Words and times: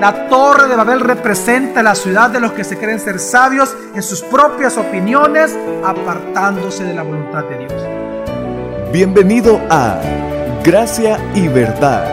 La 0.00 0.28
torre 0.28 0.68
de 0.68 0.76
Babel 0.76 1.00
representa 1.00 1.82
la 1.82 1.96
ciudad 1.96 2.30
de 2.30 2.38
los 2.38 2.52
que 2.52 2.62
se 2.62 2.78
creen 2.78 3.00
ser 3.00 3.18
sabios 3.18 3.74
en 3.96 4.02
sus 4.04 4.22
propias 4.22 4.78
opiniones, 4.78 5.58
apartándose 5.84 6.84
de 6.84 6.94
la 6.94 7.02
voluntad 7.02 7.42
de 7.42 7.58
Dios. 7.58 7.72
Bienvenido 8.92 9.60
a 9.68 10.00
Gracia 10.62 11.18
y 11.34 11.48
Verdad, 11.48 12.06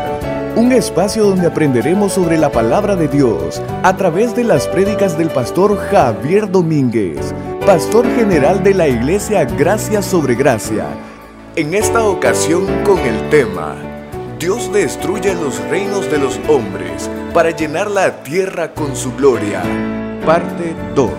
un 0.55 0.71
espacio 0.71 1.25
donde 1.25 1.45
aprenderemos 1.45 2.13
sobre 2.13 2.39
la 2.39 2.51
palabra 2.51 2.95
de 2.95 3.07
Dios 3.07 3.61
a 3.83 3.95
través 3.95 4.35
de 4.35 4.45
las 4.45 4.67
prédicas 4.67 5.15
del 5.15 5.29
pastor 5.29 5.77
Javier 5.77 6.49
Domínguez, 6.49 7.35
pastor 7.67 8.07
general 8.15 8.63
de 8.63 8.73
la 8.73 8.87
iglesia 8.87 9.45
Gracia 9.45 10.01
sobre 10.01 10.33
Gracia. 10.33 10.85
En 11.55 11.75
esta 11.75 12.03
ocasión 12.03 12.65
con 12.83 12.97
el 12.97 13.29
tema 13.29 13.75
Dios 14.39 14.71
destruye 14.73 15.33
los 15.33 15.61
reinos 15.69 16.11
de 16.11 16.17
los 16.17 16.37
hombres 16.49 17.09
para 17.33 17.51
llenar 17.51 17.89
la 17.89 18.21
tierra 18.21 18.73
con 18.73 18.93
su 18.93 19.15
gloria. 19.15 19.61
Parte 20.25 20.75
2. 20.93 21.11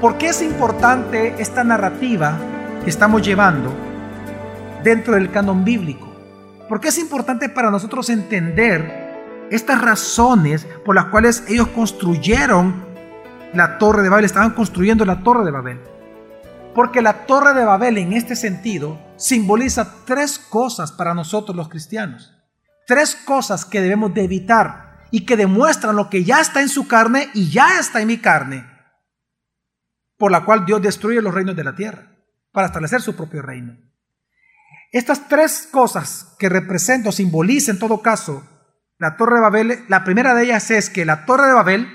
¿Por 0.00 0.16
qué 0.16 0.28
es 0.28 0.40
importante 0.40 1.34
esta 1.38 1.64
narrativa 1.64 2.38
que 2.84 2.90
estamos 2.90 3.22
llevando 3.22 3.72
dentro 4.84 5.14
del 5.14 5.32
canon 5.32 5.64
bíblico? 5.64 6.06
¿Por 6.68 6.80
qué 6.80 6.88
es 6.88 6.98
importante 6.98 7.48
para 7.48 7.72
nosotros 7.72 8.08
entender 8.08 9.48
estas 9.50 9.82
razones 9.82 10.68
por 10.84 10.94
las 10.94 11.06
cuales 11.06 11.42
ellos 11.48 11.68
construyeron 11.68 12.84
la 13.52 13.78
torre 13.78 14.02
de 14.02 14.10
Babel, 14.10 14.24
estaban 14.24 14.50
construyendo 14.50 15.04
la 15.04 15.24
torre 15.24 15.44
de 15.44 15.50
Babel? 15.50 15.80
Porque 16.72 17.02
la 17.02 17.26
torre 17.26 17.52
de 17.52 17.64
Babel 17.64 17.98
en 17.98 18.12
este 18.12 18.36
sentido 18.36 18.96
simboliza 19.16 20.04
tres 20.04 20.38
cosas 20.38 20.92
para 20.92 21.14
nosotros 21.14 21.56
los 21.56 21.68
cristianos. 21.68 22.32
Tres 22.86 23.14
cosas 23.14 23.64
que 23.64 23.80
debemos 23.80 24.12
de 24.14 24.24
evitar 24.24 25.06
y 25.10 25.24
que 25.24 25.36
demuestran 25.36 25.96
lo 25.96 26.10
que 26.10 26.24
ya 26.24 26.40
está 26.40 26.60
en 26.60 26.68
su 26.68 26.86
carne 26.88 27.30
y 27.34 27.50
ya 27.50 27.78
está 27.78 28.00
en 28.00 28.08
mi 28.08 28.18
carne, 28.18 28.66
por 30.18 30.30
la 30.30 30.44
cual 30.44 30.66
Dios 30.66 30.82
destruye 30.82 31.22
los 31.22 31.32
reinos 31.32 31.56
de 31.56 31.64
la 31.64 31.74
tierra 31.74 32.10
para 32.52 32.66
establecer 32.66 33.00
su 33.00 33.14
propio 33.14 33.40
reino. 33.40 33.76
Estas 34.92 35.28
tres 35.28 35.68
cosas 35.70 36.34
que 36.38 36.48
represento, 36.48 37.12
simboliza 37.12 37.70
en 37.70 37.78
todo 37.78 38.02
caso 38.02 38.48
la 38.98 39.16
torre 39.16 39.36
de 39.36 39.40
Babel, 39.40 39.84
la 39.88 40.04
primera 40.04 40.34
de 40.34 40.44
ellas 40.44 40.70
es 40.70 40.88
que 40.88 41.04
la 41.04 41.26
torre 41.26 41.48
de 41.48 41.52
Babel 41.52 41.88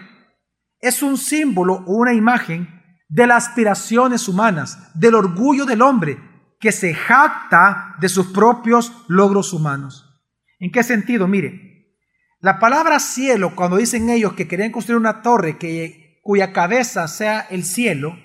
es 0.80 1.02
un 1.02 1.18
símbolo 1.18 1.76
o 1.88 1.94
una 1.94 2.14
imagen 2.14 2.68
de 3.08 3.26
las 3.26 3.48
aspiraciones 3.48 4.28
humanas, 4.28 4.78
del 4.94 5.16
orgullo 5.16 5.66
del 5.66 5.82
hombre 5.82 6.29
que 6.60 6.72
se 6.72 6.94
jacta 6.94 7.96
de 8.00 8.10
sus 8.10 8.28
propios 8.28 8.92
logros 9.08 9.54
humanos. 9.54 10.06
¿En 10.60 10.72
qué 10.72 10.84
sentido? 10.84 11.28
Mire, 11.28 11.96
la 12.42 12.60
palabra 12.60 13.00
cielo, 13.00 13.56
cuando 13.56 13.78
dicen 13.78 14.10
ellos 14.10 14.34
que 14.34 14.48
querían 14.48 14.72
construir 14.72 14.98
una 14.98 15.22
torre 15.22 15.58
que, 15.58 16.20
cuya 16.22 16.54
cabeza 16.54 17.08
sea 17.08 17.42
el 17.50 17.64
cielo, 17.64 18.18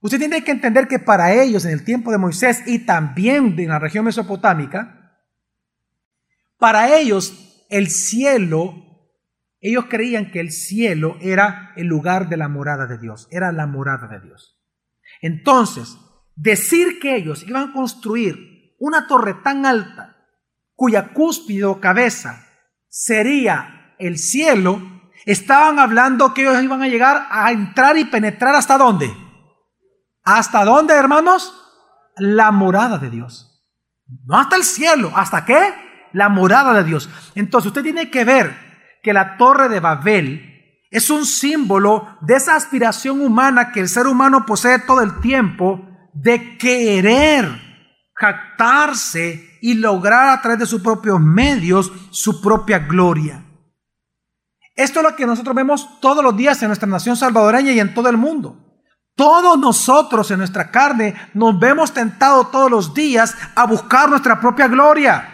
usted 0.00 0.18
tiene 0.18 0.44
que 0.44 0.50
entender 0.50 0.86
que 0.86 0.98
para 0.98 1.32
ellos 1.32 1.64
en 1.64 1.72
el 1.72 1.84
tiempo 1.84 2.12
de 2.12 2.18
Moisés 2.18 2.62
y 2.66 2.80
también 2.80 3.58
en 3.58 3.68
la 3.68 3.78
región 3.78 4.04
mesopotámica, 4.04 5.18
para 6.58 6.96
ellos 6.96 7.66
el 7.70 7.88
cielo 7.88 8.92
ellos 9.62 9.86
creían 9.88 10.32
que 10.32 10.40
el 10.40 10.50
cielo 10.50 11.16
era 11.20 11.72
el 11.76 11.86
lugar 11.86 12.28
de 12.28 12.36
la 12.36 12.48
morada 12.48 12.86
de 12.88 12.98
Dios, 12.98 13.28
era 13.30 13.52
la 13.52 13.66
morada 13.66 14.08
de 14.08 14.20
Dios. 14.20 14.60
Entonces, 15.20 15.96
decir 16.42 16.98
que 16.98 17.14
ellos 17.14 17.44
iban 17.46 17.70
a 17.70 17.72
construir 17.72 18.74
una 18.80 19.06
torre 19.06 19.34
tan 19.34 19.64
alta, 19.64 20.16
cuya 20.74 21.12
cúspide 21.12 21.64
o 21.64 21.80
cabeza 21.80 22.44
sería 22.88 23.94
el 23.98 24.18
cielo, 24.18 24.82
estaban 25.24 25.78
hablando 25.78 26.34
que 26.34 26.42
ellos 26.42 26.62
iban 26.62 26.82
a 26.82 26.88
llegar 26.88 27.28
a 27.30 27.52
entrar 27.52 27.96
y 27.96 28.06
penetrar 28.06 28.56
hasta 28.56 28.76
dónde? 28.76 29.14
¿Hasta 30.24 30.64
dónde, 30.64 30.94
hermanos? 30.94 31.54
La 32.16 32.50
morada 32.50 32.98
de 32.98 33.10
Dios. 33.10 33.48
No 34.26 34.36
hasta 34.36 34.56
el 34.56 34.64
cielo, 34.64 35.12
¿hasta 35.14 35.44
qué? 35.44 35.74
La 36.12 36.28
morada 36.28 36.74
de 36.74 36.84
Dios. 36.84 37.08
Entonces 37.36 37.68
usted 37.68 37.82
tiene 37.82 38.10
que 38.10 38.24
ver 38.24 38.54
que 39.02 39.12
la 39.12 39.36
torre 39.36 39.68
de 39.68 39.78
Babel 39.78 40.80
es 40.90 41.08
un 41.08 41.24
símbolo 41.24 42.18
de 42.20 42.34
esa 42.34 42.56
aspiración 42.56 43.20
humana 43.20 43.70
que 43.70 43.80
el 43.80 43.88
ser 43.88 44.08
humano 44.08 44.44
posee 44.44 44.80
todo 44.80 45.00
el 45.02 45.20
tiempo 45.20 45.91
de 46.12 46.58
querer 46.58 47.48
jactarse 48.14 49.58
y 49.60 49.74
lograr 49.74 50.30
a 50.30 50.40
través 50.40 50.60
de 50.60 50.66
sus 50.66 50.82
propios 50.82 51.20
medios 51.20 51.90
su 52.10 52.40
propia 52.40 52.78
gloria. 52.78 53.44
Esto 54.74 55.00
es 55.00 55.04
lo 55.04 55.16
que 55.16 55.26
nosotros 55.26 55.54
vemos 55.54 56.00
todos 56.00 56.24
los 56.24 56.36
días 56.36 56.62
en 56.62 56.68
nuestra 56.68 56.88
nación 56.88 57.16
salvadoreña 57.16 57.72
y 57.72 57.80
en 57.80 57.94
todo 57.94 58.08
el 58.08 58.16
mundo. 58.16 58.56
Todos 59.14 59.58
nosotros 59.58 60.30
en 60.30 60.38
nuestra 60.38 60.70
carne 60.70 61.14
nos 61.34 61.58
vemos 61.58 61.92
tentados 61.92 62.50
todos 62.50 62.70
los 62.70 62.94
días 62.94 63.36
a 63.54 63.66
buscar 63.66 64.08
nuestra 64.08 64.40
propia 64.40 64.68
gloria. 64.68 65.28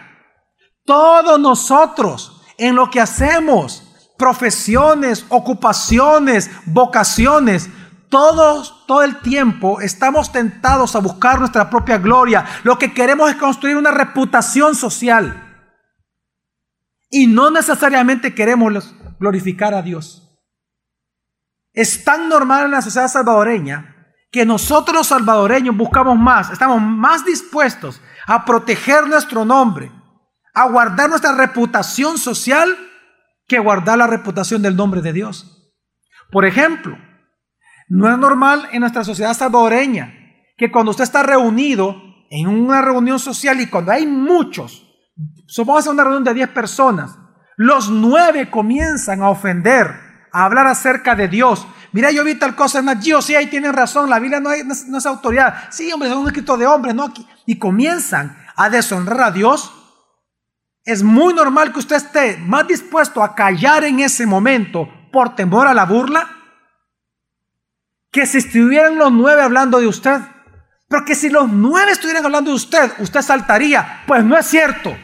Todos 0.85 1.39
nosotros 1.39 2.43
en 2.59 2.75
lo 2.75 2.91
que 2.91 3.01
hacemos, 3.01 3.85
profesiones, 4.19 5.25
ocupaciones, 5.29 6.51
vocaciones, 6.67 7.71
todos, 8.09 8.87
todo 8.87 9.03
el 9.03 9.21
tiempo 9.21 9.81
estamos 9.81 10.33
tentados 10.33 10.97
a 10.97 11.01
buscar 11.01 11.39
nuestra 11.39 11.69
propia 11.69 11.99
gloria. 11.99 12.45
Lo 12.63 12.79
que 12.79 12.93
queremos 12.93 13.31
es 13.31 13.37
construir 13.37 13.77
una 13.77 13.91
reputación 13.91 14.75
social. 14.75 15.45
Y 17.11 17.27
no 17.27 17.51
necesariamente 17.51 18.35
queremos 18.35 18.95
glorificar 19.19 19.75
a 19.75 19.83
Dios. 19.83 20.25
Es 21.73 22.05
tan 22.05 22.29
normal 22.29 22.67
en 22.67 22.71
la 22.73 22.83
sociedad 22.83 23.09
salvadoreña 23.09 23.95
que 24.31 24.45
nosotros 24.45 24.97
los 24.97 25.07
salvadoreños 25.07 25.77
buscamos 25.77 26.19
más, 26.19 26.51
estamos 26.51 26.81
más 26.83 27.25
dispuestos 27.25 28.01
a 28.27 28.45
proteger 28.45 29.07
nuestro 29.07 29.45
nombre, 29.45 29.91
a 30.53 30.69
guardar 30.69 31.09
nuestra 31.09 31.33
reputación 31.35 32.19
social 32.19 32.77
que 33.47 33.59
guardar 33.59 33.97
la 33.97 34.07
reputación 34.07 34.61
del 34.61 34.77
nombre 34.77 35.01
de 35.01 35.15
Dios. 35.15 35.73
Por 36.31 36.45
ejemplo, 36.45 36.99
no 37.89 38.11
es 38.11 38.19
normal 38.19 38.69
en 38.73 38.81
nuestra 38.81 39.05
sociedad 39.05 39.35
salvadoreña 39.35 40.15
que 40.57 40.71
cuando 40.71 40.91
usted 40.91 41.05
está 41.05 41.23
reunido 41.23 41.97
en 42.31 42.49
una 42.49 42.83
reunión 42.83 43.19
social 43.19 43.61
y 43.61 43.67
cuando 43.69 43.93
hay 43.93 44.07
muchos, 44.07 44.85
supongamos 45.47 45.87
una 45.87 46.05
reunión 46.05 46.25
de 46.25 46.35
10 46.35 46.49
personas, 46.51 47.17
los 47.57 47.91
nueve 47.91 48.51
comienzan 48.51 49.23
a 49.23 49.31
ofender, 49.31 49.89
a 50.33 50.45
hablar 50.45 50.67
acerca 50.67 51.15
de 51.15 51.29
Dios. 51.29 51.67
Mira, 51.93 52.11
yo 52.11 52.23
vi 52.25 52.35
tal 52.35 52.55
cosa 52.55 52.81
en 52.81 52.87
la 52.87 53.01
sí, 53.01 53.35
ahí 53.35 53.47
tienen 53.47 53.73
razón, 53.73 54.11
la 54.11 54.19
Biblia 54.19 54.41
no, 54.41 54.53
es 54.53 55.07
autoridad. 55.07 55.65
Sí, 55.71 55.91
hombre, 55.93 56.09
es 56.09 56.15
un 56.15 56.27
escrito 56.27 56.57
de 56.57 56.67
hombre, 56.67 56.93
¿no? 56.93 57.13
Y 57.47 57.59
comienzan 57.59 58.37
a 58.57 58.69
deshonrar 58.69 59.21
a 59.23 59.31
Dios 59.31 59.73
es 60.89 61.03
muy 61.03 61.35
normal 61.35 61.71
que 61.71 61.81
usted 61.81 61.97
esté 61.97 62.39
más 62.39 62.67
dispuesto 62.67 63.23
a 63.23 63.35
callar 63.35 63.85
en 63.85 64.01
ese 64.01 64.25
momento 64.25 64.89
por 65.13 65.37
temor 65.37 65.67
a 65.67 65.75
la 65.75 65.85
burla 65.85 66.38
que 68.11 68.27
si 68.27 68.39
estuvieran 68.39 68.97
los 68.97 69.13
nueve 69.13 69.43
hablando 69.43 69.81
de 69.81 69.87
usted. 69.87 70.21
Porque 70.89 71.15
si 71.15 71.29
los 71.29 71.49
nueve 71.51 71.93
estuvieran 71.93 72.25
hablando 72.25 72.51
de 72.51 72.57
usted, 72.57 72.93
usted 72.99 73.21
saltaría. 73.21 74.03
Pues 74.07 74.25
no 74.25 74.37
es 74.37 74.47
cierto. 74.47 74.97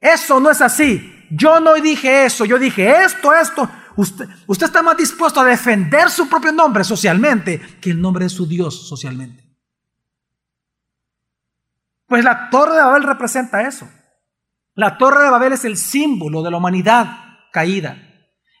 Eso 0.00 0.40
no 0.40 0.50
es 0.50 0.60
así. 0.60 1.26
Yo 1.30 1.60
no 1.60 1.74
dije 1.74 2.24
eso. 2.24 2.44
Yo 2.44 2.58
dije 2.58 3.04
esto, 3.04 3.34
esto. 3.34 3.68
Usted, 3.96 4.28
usted 4.46 4.66
está 4.66 4.82
más 4.82 4.96
dispuesto 4.96 5.40
a 5.40 5.44
defender 5.44 6.10
su 6.10 6.28
propio 6.28 6.52
nombre 6.52 6.84
socialmente 6.84 7.60
que 7.80 7.90
el 7.90 8.00
nombre 8.00 8.24
de 8.24 8.28
su 8.30 8.46
Dios 8.46 8.88
socialmente. 8.88 9.44
Pues 12.06 12.22
la 12.22 12.50
torre 12.50 12.76
de 12.76 12.82
Babel 12.82 13.02
representa 13.02 13.66
eso. 13.66 13.88
La 14.74 14.96
torre 14.98 15.24
de 15.24 15.30
Babel 15.30 15.54
es 15.54 15.64
el 15.64 15.76
símbolo 15.76 16.42
de 16.42 16.50
la 16.50 16.58
humanidad 16.58 17.06
caída. 17.52 18.05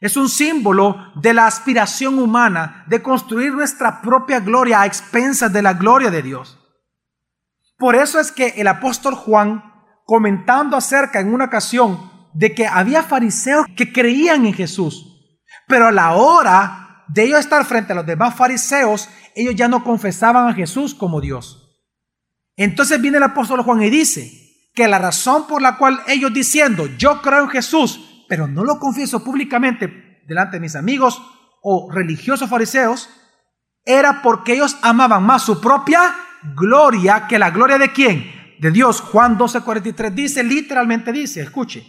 Es 0.00 0.16
un 0.16 0.28
símbolo 0.28 1.12
de 1.14 1.32
la 1.32 1.46
aspiración 1.46 2.18
humana 2.18 2.84
de 2.86 3.02
construir 3.02 3.52
nuestra 3.52 4.02
propia 4.02 4.40
gloria 4.40 4.80
a 4.80 4.86
expensas 4.86 5.52
de 5.52 5.62
la 5.62 5.74
gloria 5.74 6.10
de 6.10 6.22
Dios. 6.22 6.58
Por 7.78 7.94
eso 7.94 8.20
es 8.20 8.30
que 8.30 8.54
el 8.56 8.68
apóstol 8.68 9.14
Juan, 9.14 9.62
comentando 10.04 10.76
acerca 10.76 11.20
en 11.20 11.32
una 11.32 11.46
ocasión 11.46 12.10
de 12.34 12.54
que 12.54 12.66
había 12.66 13.02
fariseos 13.02 13.66
que 13.76 13.92
creían 13.92 14.46
en 14.46 14.54
Jesús, 14.54 15.06
pero 15.66 15.88
a 15.88 15.92
la 15.92 16.12
hora 16.12 17.04
de 17.08 17.24
ellos 17.24 17.40
estar 17.40 17.64
frente 17.64 17.92
a 17.92 17.96
los 17.96 18.06
demás 18.06 18.34
fariseos, 18.34 19.08
ellos 19.34 19.54
ya 19.54 19.68
no 19.68 19.82
confesaban 19.82 20.48
a 20.48 20.54
Jesús 20.54 20.94
como 20.94 21.20
Dios. 21.20 21.62
Entonces 22.56 23.00
viene 23.00 23.18
el 23.18 23.22
apóstol 23.22 23.62
Juan 23.62 23.82
y 23.82 23.90
dice, 23.90 24.46
que 24.76 24.86
la 24.86 24.98
razón 24.98 25.46
por 25.46 25.62
la 25.62 25.78
cual 25.78 26.02
ellos 26.06 26.32
diciendo, 26.34 26.86
yo 26.98 27.22
creo 27.22 27.44
en 27.44 27.48
Jesús, 27.48 28.05
pero 28.28 28.46
no 28.46 28.64
lo 28.64 28.78
confieso 28.78 29.22
públicamente 29.24 30.22
delante 30.26 30.56
de 30.56 30.60
mis 30.60 30.76
amigos 30.76 31.22
o 31.62 31.90
religiosos 31.92 32.48
fariseos, 32.50 33.08
era 33.84 34.22
porque 34.22 34.54
ellos 34.54 34.76
amaban 34.82 35.22
más 35.22 35.42
su 35.42 35.60
propia 35.60 36.14
gloria 36.56 37.26
que 37.28 37.38
la 37.38 37.50
gloria 37.50 37.78
de 37.78 37.92
quién? 37.92 38.30
De 38.60 38.70
Dios. 38.70 39.00
Juan 39.00 39.36
12:43 39.38 40.10
dice, 40.14 40.42
literalmente 40.44 41.12
dice, 41.12 41.40
escuche, 41.42 41.86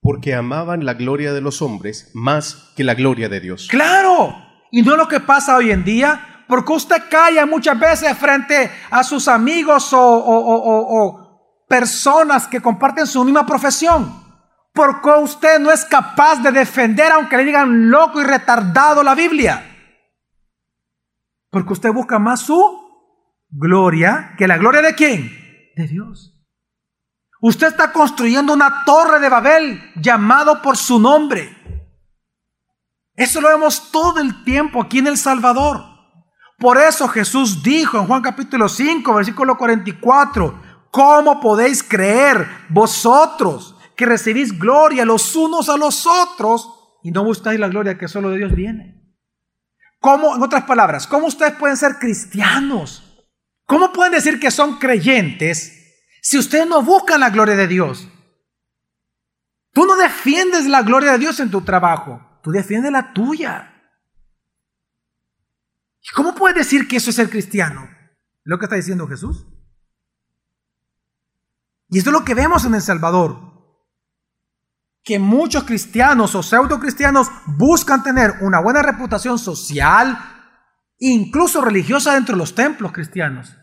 porque 0.00 0.34
amaban 0.34 0.84
la 0.84 0.94
gloria 0.94 1.32
de 1.32 1.40
los 1.40 1.62
hombres 1.62 2.10
más 2.14 2.72
que 2.76 2.84
la 2.84 2.94
gloria 2.94 3.28
de 3.28 3.40
Dios. 3.40 3.68
Claro, 3.70 4.34
y 4.70 4.82
no 4.82 4.92
es 4.92 4.98
lo 4.98 5.08
que 5.08 5.20
pasa 5.20 5.56
hoy 5.56 5.70
en 5.70 5.84
día, 5.84 6.44
porque 6.48 6.72
usted 6.72 7.02
calla 7.10 7.46
muchas 7.46 7.78
veces 7.78 8.16
frente 8.18 8.70
a 8.90 9.02
sus 9.04 9.28
amigos 9.28 9.92
o, 9.92 10.00
o- 10.00 10.56
o- 10.56 11.06
o 11.06 11.66
personas 11.68 12.46
que 12.48 12.60
comparten 12.60 13.06
su 13.06 13.24
misma 13.24 13.46
profesión. 13.46 14.21
Porque 14.72 15.10
usted 15.10 15.58
no 15.58 15.70
es 15.70 15.84
capaz 15.84 16.36
de 16.42 16.50
defender, 16.50 17.12
aunque 17.12 17.36
le 17.36 17.44
digan 17.44 17.90
loco 17.90 18.20
y 18.20 18.24
retardado 18.24 19.02
la 19.02 19.14
Biblia. 19.14 19.68
Porque 21.50 21.74
usted 21.74 21.92
busca 21.92 22.18
más 22.18 22.40
su 22.40 22.80
gloria 23.50 24.34
que 24.38 24.48
la 24.48 24.56
gloria 24.56 24.80
de 24.80 24.94
quién? 24.94 25.30
De 25.76 25.86
Dios. 25.86 26.32
Usted 27.42 27.66
está 27.66 27.92
construyendo 27.92 28.54
una 28.54 28.84
torre 28.84 29.20
de 29.20 29.28
Babel 29.28 29.92
llamado 29.96 30.62
por 30.62 30.76
su 30.76 30.98
nombre. 30.98 31.54
Eso 33.14 33.40
lo 33.40 33.48
vemos 33.48 33.90
todo 33.90 34.20
el 34.20 34.42
tiempo 34.44 34.80
aquí 34.80 34.98
en 34.98 35.08
El 35.08 35.18
Salvador. 35.18 35.84
Por 36.58 36.78
eso 36.78 37.08
Jesús 37.08 37.62
dijo 37.62 37.98
en 37.98 38.06
Juan 38.06 38.22
capítulo 38.22 38.68
5, 38.68 39.12
versículo 39.14 39.58
44, 39.58 40.62
¿cómo 40.90 41.40
podéis 41.40 41.82
creer 41.82 42.48
vosotros 42.70 43.76
que 44.02 44.06
recibís 44.06 44.58
gloria 44.58 45.04
los 45.04 45.36
unos 45.36 45.68
a 45.68 45.76
los 45.76 46.08
otros 46.08 46.98
y 47.04 47.12
no 47.12 47.22
buscáis 47.22 47.60
la 47.60 47.68
gloria 47.68 47.96
que 47.96 48.08
solo 48.08 48.30
de 48.30 48.38
Dios 48.38 48.52
viene? 48.52 49.00
¿Cómo, 50.00 50.34
en 50.34 50.42
otras 50.42 50.64
palabras, 50.64 51.06
cómo 51.06 51.28
ustedes 51.28 51.52
pueden 51.52 51.76
ser 51.76 52.00
cristianos? 52.00 53.24
¿Cómo 53.64 53.92
pueden 53.92 54.12
decir 54.12 54.40
que 54.40 54.50
son 54.50 54.80
creyentes 54.80 56.00
si 56.20 56.36
ustedes 56.36 56.66
no 56.66 56.82
buscan 56.82 57.20
la 57.20 57.30
gloria 57.30 57.54
de 57.54 57.68
Dios? 57.68 58.08
Tú 59.70 59.86
no 59.86 59.94
defiendes 59.94 60.66
la 60.66 60.82
gloria 60.82 61.12
de 61.12 61.18
Dios 61.18 61.38
en 61.38 61.52
tu 61.52 61.60
trabajo, 61.60 62.40
tú 62.42 62.50
defiendes 62.50 62.90
la 62.90 63.12
tuya. 63.12 63.72
¿Y 66.00 66.08
cómo 66.12 66.34
puedes 66.34 66.56
decir 66.56 66.88
que 66.88 66.96
eso 66.96 67.10
es 67.10 67.16
ser 67.16 67.30
cristiano? 67.30 67.88
Lo 68.42 68.58
que 68.58 68.64
está 68.64 68.74
diciendo 68.74 69.06
Jesús. 69.06 69.46
Y 71.88 71.98
esto 71.98 72.10
es 72.10 72.14
lo 72.14 72.24
que 72.24 72.34
vemos 72.34 72.64
en 72.64 72.74
El 72.74 72.82
Salvador. 72.82 73.51
Que 75.04 75.18
muchos 75.18 75.64
cristianos 75.64 76.34
o 76.34 76.42
pseudo 76.42 76.78
cristianos 76.78 77.28
buscan 77.46 78.02
tener 78.02 78.34
una 78.40 78.60
buena 78.60 78.82
reputación 78.82 79.38
social, 79.38 80.16
incluso 80.98 81.60
religiosa 81.60 82.14
dentro 82.14 82.34
de 82.34 82.38
los 82.38 82.54
templos 82.54 82.92
cristianos, 82.92 83.56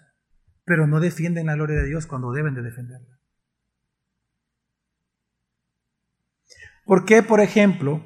pero 0.66 0.86
no 0.86 1.00
defienden 1.00 1.48
la 1.48 1.56
gloria 1.56 1.78
de 1.78 1.88
Dios 1.88 2.08
cuando 2.08 2.32
deben 2.32 2.56
de 2.56 2.62
defenderla. 2.62 3.20
¿Por 6.90 7.06
qué, 7.06 7.24
por 7.24 7.40
ejemplo, 7.40 8.04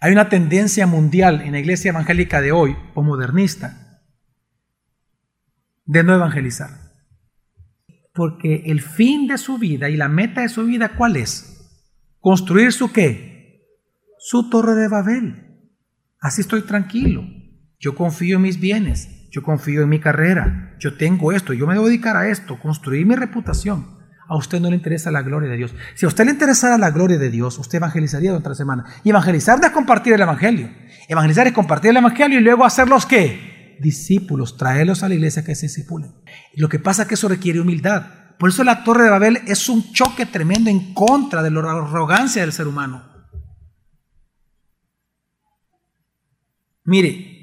hay 0.00 0.10
una 0.10 0.28
tendencia 0.28 0.86
mundial 0.86 1.42
en 1.42 1.52
la 1.52 1.58
iglesia 1.58 1.90
evangélica 1.90 2.40
de 2.40 2.50
hoy, 2.50 2.76
o 2.94 3.02
modernista, 3.02 4.02
de 5.84 6.02
no 6.02 6.14
evangelizar? 6.14 6.70
Porque 8.14 8.62
el 8.66 8.80
fin 8.80 9.28
de 9.28 9.36
su 9.36 9.58
vida 9.58 9.90
y 9.90 9.96
la 9.96 10.08
meta 10.08 10.40
de 10.40 10.48
su 10.48 10.64
vida, 10.64 10.96
¿cuál 10.96 11.16
es? 11.16 11.55
Construir 12.28 12.72
su 12.72 12.90
qué? 12.90 13.62
Su 14.18 14.50
torre 14.50 14.74
de 14.74 14.88
Babel. 14.88 15.44
Así 16.20 16.40
estoy 16.40 16.62
tranquilo. 16.62 17.22
Yo 17.78 17.94
confío 17.94 18.34
en 18.34 18.42
mis 18.42 18.58
bienes. 18.58 19.30
Yo 19.30 19.44
confío 19.44 19.82
en 19.82 19.88
mi 19.88 20.00
carrera. 20.00 20.74
Yo 20.80 20.96
tengo 20.96 21.30
esto. 21.30 21.52
Yo 21.52 21.68
me 21.68 21.74
debo 21.74 21.86
dedicar 21.86 22.16
a 22.16 22.28
esto. 22.28 22.58
Construir 22.58 23.06
mi 23.06 23.14
reputación. 23.14 23.86
A 24.26 24.36
usted 24.36 24.58
no 24.58 24.70
le 24.70 24.74
interesa 24.74 25.12
la 25.12 25.22
gloria 25.22 25.48
de 25.48 25.56
Dios. 25.56 25.76
Si 25.94 26.04
a 26.04 26.08
usted 26.08 26.24
le 26.24 26.32
interesara 26.32 26.76
la 26.78 26.90
gloria 26.90 27.16
de 27.16 27.30
Dios, 27.30 27.60
usted 27.60 27.76
evangelizaría 27.76 28.30
durante 28.30 28.48
la 28.48 28.56
semana. 28.56 28.84
Y 29.04 29.10
evangelizar 29.10 29.60
no 29.60 29.66
es 29.68 29.72
compartir 29.72 30.14
el 30.14 30.20
evangelio. 30.20 30.68
Evangelizar 31.08 31.46
es 31.46 31.52
compartir 31.52 31.92
el 31.92 31.98
evangelio 31.98 32.40
y 32.40 32.42
luego 32.42 32.64
hacerlos 32.64 33.06
qué? 33.06 33.76
Discípulos, 33.80 34.56
traerlos 34.56 35.04
a 35.04 35.08
la 35.08 35.14
iglesia 35.14 35.44
que 35.44 35.54
se 35.54 35.66
discipulen. 35.66 36.10
Lo 36.56 36.68
que 36.68 36.80
pasa 36.80 37.02
es 37.02 37.08
que 37.08 37.14
eso 37.14 37.28
requiere 37.28 37.60
humildad. 37.60 38.25
Por 38.38 38.50
eso 38.50 38.64
la 38.64 38.84
Torre 38.84 39.04
de 39.04 39.10
Babel 39.10 39.42
es 39.46 39.68
un 39.68 39.92
choque 39.92 40.26
tremendo 40.26 40.68
en 40.68 40.92
contra 40.92 41.42
de 41.42 41.50
la 41.50 41.60
arrogancia 41.60 42.42
del 42.42 42.52
ser 42.52 42.66
humano. 42.66 43.02
Mire, 46.84 47.36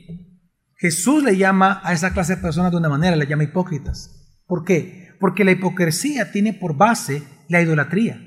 Jesús 0.76 1.24
le 1.24 1.38
llama 1.38 1.82
a 1.84 1.94
esa 1.94 2.14
clase 2.14 2.36
de 2.36 2.42
personas 2.42 2.72
de 2.72 2.78
una 2.78 2.90
manera, 2.90 3.16
le 3.16 3.28
llama 3.28 3.44
hipócritas. 3.44 4.42
¿Por 4.46 4.64
qué? 4.64 5.16
Porque 5.20 5.44
la 5.44 5.52
hipocresía 5.52 6.32
tiene 6.32 6.54
por 6.54 6.78
base 6.78 7.24
la 7.50 7.62
idolatría. 7.62 8.20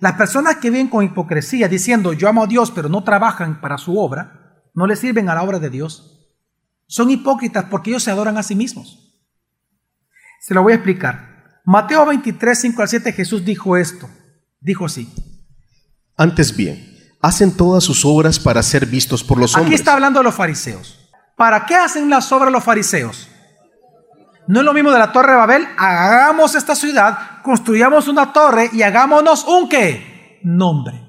Las 0.00 0.14
personas 0.14 0.56
que 0.56 0.70
viven 0.70 0.88
con 0.88 1.04
hipocresía 1.04 1.68
diciendo 1.68 2.12
yo 2.12 2.28
amo 2.28 2.44
a 2.44 2.46
Dios 2.46 2.70
pero 2.70 2.88
no 2.88 3.04
trabajan 3.04 3.60
para 3.60 3.78
su 3.78 3.98
obra, 3.98 4.64
no 4.74 4.86
le 4.86 4.96
sirven 4.96 5.28
a 5.28 5.34
la 5.34 5.42
obra 5.42 5.58
de 5.58 5.70
Dios, 5.70 6.28
son 6.86 7.10
hipócritas 7.10 7.66
porque 7.66 7.90
ellos 7.90 8.02
se 8.02 8.10
adoran 8.10 8.36
a 8.36 8.42
sí 8.42 8.54
mismos. 8.54 9.22
Se 10.40 10.54
lo 10.54 10.62
voy 10.62 10.72
a 10.72 10.76
explicar. 10.76 11.29
Mateo 11.70 12.04
23, 12.04 12.60
5 12.62 12.82
al 12.82 12.88
7 12.88 13.12
Jesús 13.12 13.44
dijo 13.44 13.76
esto. 13.76 14.10
Dijo 14.60 14.86
así. 14.86 15.08
Antes 16.16 16.56
bien, 16.56 16.98
hacen 17.22 17.56
todas 17.56 17.84
sus 17.84 18.04
obras 18.04 18.40
para 18.40 18.60
ser 18.64 18.86
vistos 18.86 19.22
por 19.22 19.38
los 19.38 19.54
Aquí 19.54 19.62
hombres. 19.62 19.80
está 19.80 19.92
hablando 19.92 20.18
de 20.18 20.24
los 20.24 20.34
fariseos. 20.34 20.98
¿Para 21.36 21.64
qué 21.66 21.76
hacen 21.76 22.10
las 22.10 22.32
obras 22.32 22.50
los 22.50 22.64
fariseos? 22.64 23.28
No 24.48 24.58
es 24.58 24.66
lo 24.66 24.74
mismo 24.74 24.90
de 24.90 24.98
la 24.98 25.12
torre 25.12 25.30
de 25.30 25.38
Babel. 25.38 25.68
Hagamos 25.78 26.56
esta 26.56 26.74
ciudad, 26.74 27.40
construyamos 27.44 28.08
una 28.08 28.32
torre 28.32 28.68
y 28.72 28.82
hagámonos 28.82 29.44
un 29.44 29.68
qué? 29.68 30.40
Nombre. 30.42 31.00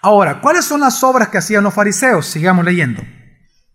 Ahora, 0.00 0.40
¿cuáles 0.40 0.64
son 0.64 0.80
las 0.80 1.02
obras 1.02 1.28
que 1.28 1.38
hacían 1.38 1.64
los 1.64 1.74
fariseos? 1.74 2.26
Sigamos 2.26 2.64
leyendo. 2.64 3.02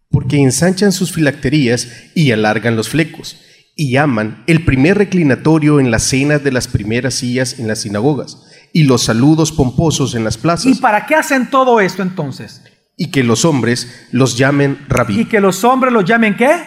Porque 0.09 0.41
ensanchan 0.41 0.93
sus 0.93 1.11
filacterías 1.11 1.89
y 2.15 2.31
alargan 2.31 2.77
los 2.77 2.87
flecos, 2.87 3.41
y 3.77 3.95
aman 3.97 4.43
el 4.47 4.65
primer 4.65 4.97
reclinatorio 4.97 5.79
en 5.79 5.91
las 5.91 6.03
cenas 6.03 6.43
de 6.43 6.51
las 6.51 6.67
primeras 6.67 7.13
sillas 7.13 7.59
en 7.59 7.67
las 7.67 7.79
sinagogas, 7.81 8.43
y 8.73 8.83
los 8.83 9.03
saludos 9.03 9.51
pomposos 9.53 10.15
en 10.15 10.23
las 10.23 10.35
¿Y 10.35 10.39
plazas, 10.39 10.79
para 10.79 11.05
qué 11.05 11.15
hacen 11.15 11.49
todo 11.49 11.79
esto 11.79 12.01
entonces? 12.01 12.63
y 12.99 13.11
que 13.11 13.23
los 13.23 13.45
hombres 13.45 14.07
los 14.11 14.35
llamen 14.37 14.79
Y 14.81 14.91
rabí. 14.91 15.25
que 15.25 15.39
los 15.39 15.63
hombres 15.63 15.93
los 15.93 16.03
llamen 16.03 16.35
qué? 16.35 16.65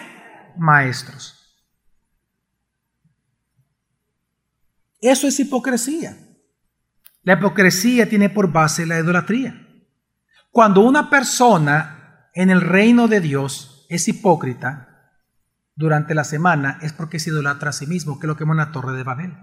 Maestros. 0.57 1.35
Eso 5.01 5.27
es 5.27 5.39
hipocresía. 5.39 6.17
La 7.23 7.33
hipocresía 7.33 8.07
tiene 8.07 8.29
por 8.29 8.51
base 8.51 8.85
la 8.85 8.99
idolatría. 8.99 9.67
Cuando 10.51 10.81
una 10.81 11.09
persona 11.09 12.29
en 12.33 12.49
el 12.49 12.61
reino 12.61 13.07
de 13.07 13.19
Dios 13.19 13.85
es 13.89 14.07
hipócrita 14.07 14.90
durante 15.75 16.15
la 16.15 16.23
semana 16.23 16.79
es 16.81 16.93
porque 16.93 17.19
se 17.19 17.29
idolatra 17.29 17.69
a 17.69 17.73
sí 17.73 17.87
mismo, 17.87 18.19
que 18.19 18.25
es 18.25 18.27
lo 18.27 18.35
que 18.35 18.43
llama 18.43 18.53
una 18.53 18.71
torre 18.71 18.95
de 18.95 19.03
Babel. 19.03 19.33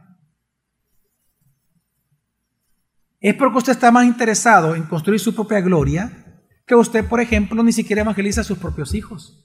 Es 3.20 3.34
porque 3.34 3.58
usted 3.58 3.72
está 3.72 3.90
más 3.90 4.06
interesado 4.06 4.74
en 4.76 4.84
construir 4.84 5.20
su 5.20 5.34
propia 5.34 5.60
gloria 5.60 6.24
que 6.66 6.74
usted, 6.74 7.04
por 7.06 7.20
ejemplo, 7.20 7.62
ni 7.62 7.72
siquiera 7.72 8.02
evangeliza 8.02 8.42
a 8.42 8.44
sus 8.44 8.58
propios 8.58 8.94
hijos. 8.94 9.44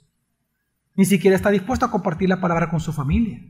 Ni 0.96 1.06
siquiera 1.06 1.36
está 1.36 1.50
dispuesto 1.50 1.86
a 1.86 1.92
compartir 1.92 2.30
la 2.30 2.42
palabra 2.42 2.70
con 2.70 2.80
su 2.80 2.94
familia. 2.94 3.42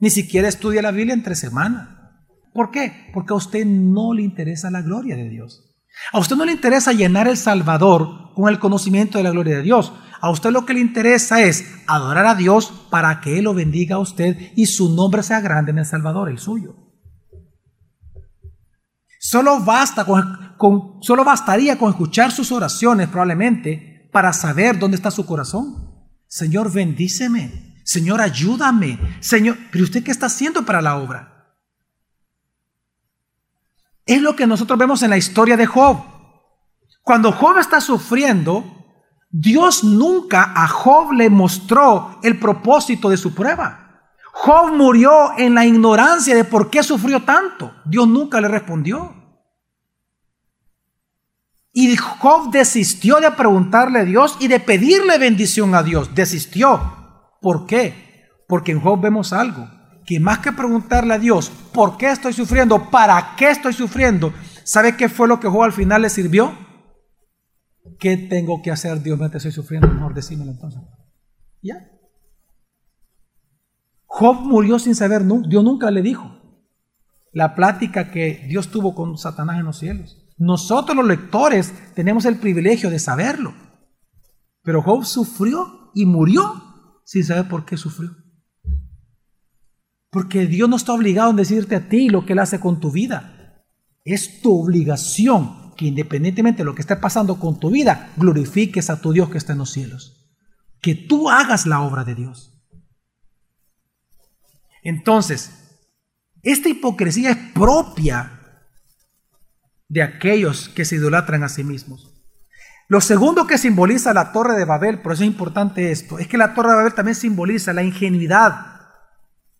Ni 0.00 0.10
siquiera 0.10 0.48
estudia 0.48 0.82
la 0.82 0.90
Biblia 0.90 1.14
entre 1.14 1.36
semana. 1.36 2.26
¿Por 2.52 2.70
qué? 2.70 3.10
Porque 3.12 3.34
a 3.34 3.36
usted 3.36 3.64
no 3.64 4.14
le 4.14 4.22
interesa 4.22 4.70
la 4.70 4.82
gloria 4.82 5.14
de 5.14 5.28
Dios. 5.28 5.65
A 6.12 6.18
usted 6.18 6.36
no 6.36 6.44
le 6.44 6.52
interesa 6.52 6.92
llenar 6.92 7.28
el 7.28 7.36
Salvador 7.36 8.32
con 8.34 8.48
el 8.48 8.58
conocimiento 8.58 9.18
de 9.18 9.24
la 9.24 9.30
gloria 9.30 9.56
de 9.56 9.62
Dios. 9.62 9.92
A 10.20 10.30
usted 10.30 10.50
lo 10.50 10.64
que 10.64 10.74
le 10.74 10.80
interesa 10.80 11.42
es 11.42 11.64
adorar 11.86 12.26
a 12.26 12.34
Dios 12.34 12.72
para 12.90 13.20
que 13.20 13.38
Él 13.38 13.44
lo 13.44 13.54
bendiga 13.54 13.96
a 13.96 14.00
usted 14.00 14.52
y 14.56 14.66
su 14.66 14.94
nombre 14.94 15.22
sea 15.22 15.40
grande 15.40 15.72
en 15.72 15.78
el 15.78 15.86
Salvador, 15.86 16.28
el 16.28 16.38
suyo. 16.38 16.74
Solo, 19.18 19.60
basta 19.60 20.04
con, 20.04 20.98
solo 21.00 21.24
bastaría 21.24 21.78
con 21.78 21.90
escuchar 21.90 22.30
sus 22.30 22.52
oraciones 22.52 23.08
probablemente 23.08 24.08
para 24.12 24.32
saber 24.32 24.78
dónde 24.78 24.96
está 24.96 25.10
su 25.10 25.26
corazón. 25.26 25.94
Señor, 26.28 26.72
bendíceme. 26.72 27.82
Señor, 27.84 28.20
ayúdame. 28.20 28.98
Señor, 29.20 29.56
pero 29.72 29.84
usted 29.84 30.04
qué 30.04 30.10
está 30.10 30.26
haciendo 30.26 30.64
para 30.64 30.80
la 30.80 30.96
obra? 30.96 31.35
Es 34.06 34.22
lo 34.22 34.36
que 34.36 34.46
nosotros 34.46 34.78
vemos 34.78 35.02
en 35.02 35.10
la 35.10 35.16
historia 35.16 35.56
de 35.56 35.66
Job. 35.66 35.98
Cuando 37.02 37.32
Job 37.32 37.58
está 37.58 37.80
sufriendo, 37.80 38.64
Dios 39.30 39.82
nunca 39.82 40.52
a 40.54 40.68
Job 40.68 41.12
le 41.12 41.28
mostró 41.28 42.18
el 42.22 42.38
propósito 42.38 43.10
de 43.10 43.16
su 43.16 43.34
prueba. 43.34 43.82
Job 44.32 44.72
murió 44.72 45.36
en 45.36 45.54
la 45.54 45.66
ignorancia 45.66 46.34
de 46.34 46.44
por 46.44 46.70
qué 46.70 46.82
sufrió 46.82 47.24
tanto. 47.24 47.74
Dios 47.84 48.06
nunca 48.06 48.40
le 48.40 48.48
respondió. 48.48 49.12
Y 51.72 51.94
Job 51.96 52.50
desistió 52.50 53.16
de 53.16 53.30
preguntarle 53.32 54.00
a 54.00 54.04
Dios 54.04 54.36
y 54.40 54.48
de 54.48 54.60
pedirle 54.60 55.18
bendición 55.18 55.74
a 55.74 55.82
Dios. 55.82 56.14
Desistió. 56.14 56.80
¿Por 57.40 57.66
qué? 57.66 58.28
Porque 58.48 58.72
en 58.72 58.80
Job 58.80 59.00
vemos 59.00 59.32
algo. 59.32 59.68
Que 60.06 60.20
más 60.20 60.38
que 60.38 60.52
preguntarle 60.52 61.14
a 61.14 61.18
Dios, 61.18 61.50
¿por 61.72 61.96
qué 61.96 62.10
estoy 62.10 62.32
sufriendo? 62.32 62.90
¿Para 62.90 63.34
qué 63.36 63.50
estoy 63.50 63.72
sufriendo? 63.72 64.32
¿Sabe 64.64 64.96
qué 64.96 65.08
fue 65.08 65.28
lo 65.28 65.40
que 65.40 65.48
Job 65.48 65.64
al 65.64 65.72
final 65.72 66.02
le 66.02 66.10
sirvió? 66.10 66.56
¿Qué 67.98 68.16
tengo 68.16 68.62
que 68.62 68.70
hacer, 68.70 69.02
Dios, 69.02 69.18
mientras 69.18 69.44
estoy 69.44 69.62
sufriendo? 69.62 69.88
Mejor 69.88 70.14
decímelo 70.14 70.50
entonces. 70.50 70.80
¿Ya? 71.62 71.90
Job 74.04 74.36
murió 74.42 74.78
sin 74.78 74.94
saber, 74.94 75.22
Dios 75.24 75.64
nunca 75.64 75.90
le 75.90 76.02
dijo 76.02 76.36
la 77.36 77.54
plática 77.54 78.10
que 78.10 78.46
Dios 78.48 78.70
tuvo 78.70 78.94
con 78.94 79.18
Satanás 79.18 79.58
en 79.58 79.66
los 79.66 79.78
cielos. 79.78 80.16
Nosotros 80.38 80.96
los 80.96 81.06
lectores 81.06 81.74
tenemos 81.94 82.24
el 82.24 82.38
privilegio 82.38 82.88
de 82.88 82.98
saberlo. 82.98 83.52
Pero 84.62 84.80
Job 84.80 85.04
sufrió 85.04 85.90
y 85.94 86.06
murió 86.06 87.00
sin 87.04 87.24
saber 87.24 87.46
por 87.46 87.66
qué 87.66 87.76
sufrió. 87.76 88.10
Porque 90.16 90.46
Dios 90.46 90.66
no 90.66 90.76
está 90.76 90.94
obligado 90.94 91.30
a 91.30 91.34
decirte 91.34 91.76
a 91.76 91.90
ti 91.90 92.08
lo 92.08 92.24
que 92.24 92.32
Él 92.32 92.38
hace 92.38 92.58
con 92.58 92.80
tu 92.80 92.90
vida. 92.90 93.62
Es 94.02 94.40
tu 94.40 94.62
obligación 94.62 95.74
que 95.76 95.84
independientemente 95.84 96.62
de 96.62 96.64
lo 96.64 96.74
que 96.74 96.80
esté 96.80 96.96
pasando 96.96 97.38
con 97.38 97.60
tu 97.60 97.70
vida, 97.70 98.14
glorifiques 98.16 98.88
a 98.88 98.98
tu 99.02 99.12
Dios 99.12 99.28
que 99.28 99.36
está 99.36 99.52
en 99.52 99.58
los 99.58 99.72
cielos. 99.72 100.34
Que 100.80 100.94
tú 100.94 101.28
hagas 101.28 101.66
la 101.66 101.82
obra 101.82 102.02
de 102.02 102.14
Dios. 102.14 102.58
Entonces, 104.82 105.50
esta 106.42 106.70
hipocresía 106.70 107.32
es 107.32 107.36
propia 107.52 108.40
de 109.86 110.02
aquellos 110.02 110.70
que 110.70 110.86
se 110.86 110.96
idolatran 110.96 111.44
a 111.44 111.50
sí 111.50 111.62
mismos. 111.62 112.10
Lo 112.88 113.02
segundo 113.02 113.46
que 113.46 113.58
simboliza 113.58 114.14
la 114.14 114.32
torre 114.32 114.56
de 114.56 114.64
Babel, 114.64 115.02
por 115.02 115.12
eso 115.12 115.24
es 115.24 115.28
importante 115.28 115.92
esto, 115.92 116.18
es 116.18 116.26
que 116.26 116.38
la 116.38 116.54
torre 116.54 116.70
de 116.70 116.76
Babel 116.76 116.94
también 116.94 117.16
simboliza 117.16 117.74
la 117.74 117.82
ingenuidad 117.82 118.75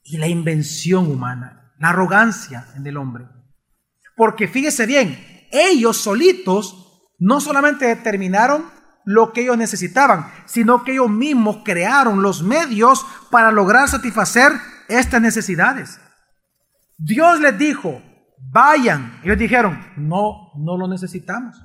y 0.07 0.19
la 0.19 0.29
invención 0.29 1.11
humana, 1.11 1.73
la 1.79 1.91
arrogancia 1.91 2.67
en 2.77 2.87
el 2.87 2.97
hombre. 2.97 3.27
Porque 4.17 4.49
fíjese 4.49 4.87
bien, 4.87 5.19
ellos 5.51 5.99
solitos 5.99 7.05
no 7.19 7.41
solamente 7.41 7.87
determinaron 7.87 8.65
lo 9.05 9.33
que 9.33 9.43
ellos 9.43 9.59
necesitaban, 9.59 10.27
sino 10.47 10.83
que 10.83 10.93
ellos 10.93 11.11
mismos 11.11 11.59
crearon 11.65 12.23
los 12.23 12.43
medios 12.43 13.05
para 13.31 13.53
lograr 13.53 13.89
satisfacer 13.89 14.53
estas 14.89 15.21
necesidades. 15.21 16.01
Dios 16.99 17.41
les 17.41 17.57
dijo, 17.59 18.03
vayan. 18.39 19.21
Ellos 19.23 19.39
dijeron, 19.39 19.79
no, 19.97 20.53
no 20.57 20.77
lo 20.79 20.89
necesitamos. 20.89 21.57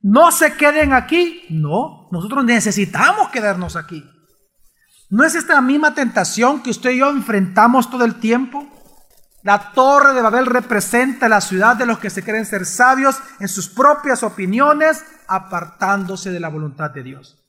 No 0.00 0.30
se 0.30 0.56
queden 0.56 0.92
aquí. 0.92 1.42
No, 1.50 2.08
nosotros 2.10 2.44
necesitamos 2.44 3.28
quedarnos 3.30 3.76
aquí. 3.76 4.04
¿No 5.12 5.24
es 5.24 5.34
esta 5.34 5.60
misma 5.60 5.92
tentación 5.92 6.62
que 6.62 6.70
usted 6.70 6.92
y 6.92 7.00
yo 7.00 7.10
enfrentamos 7.10 7.90
todo 7.90 8.02
el 8.06 8.14
tiempo? 8.14 8.66
La 9.42 9.72
torre 9.72 10.14
de 10.14 10.22
Babel 10.22 10.46
representa 10.46 11.28
la 11.28 11.42
ciudad 11.42 11.76
de 11.76 11.84
los 11.84 11.98
que 11.98 12.08
se 12.08 12.24
creen 12.24 12.46
ser 12.46 12.64
sabios 12.64 13.20
en 13.38 13.48
sus 13.48 13.68
propias 13.68 14.22
opiniones, 14.22 15.04
apartándose 15.28 16.30
de 16.30 16.40
la 16.40 16.48
voluntad 16.48 16.92
de 16.92 17.02
Dios. 17.02 17.44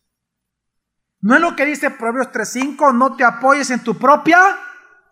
¿No 1.21 1.35
es 1.35 1.39
lo 1.39 1.55
que 1.55 1.63
dice 1.63 1.89
Proverbios 1.89 2.33
3.5? 2.33 2.93
No 2.93 3.15
te 3.15 3.23
apoyes 3.23 3.69
en 3.69 3.79
tu 3.79 3.97
propia 3.97 4.41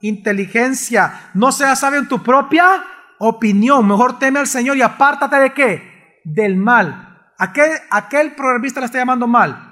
inteligencia. 0.01 1.31
No 1.33 1.53
seas 1.53 1.79
sabio 1.79 1.99
en 1.99 2.09
tu 2.09 2.21
propia 2.21 2.83
opinión. 3.19 3.87
Mejor 3.87 4.19
teme 4.19 4.39
al 4.39 4.47
Señor 4.47 4.75
y 4.75 4.81
apártate 4.81 5.37
de 5.37 5.53
qué? 5.53 6.21
Del 6.25 6.57
mal. 6.57 7.31
Aquel, 7.37 7.71
aquel 7.89 8.35
proverbista 8.35 8.81
le 8.81 8.87
está 8.87 8.97
llamando 8.97 9.25
mal. 9.25 9.70